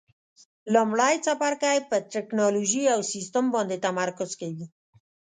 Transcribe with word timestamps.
لومړی 0.73 1.15
څپرکی 1.25 1.77
په 1.89 1.95
ټېکنالوجي 2.13 2.83
او 2.93 2.99
سیسټم 3.13 3.45
باندې 3.55 3.75
تمرکز 3.85 4.29
کوي. 4.41 4.65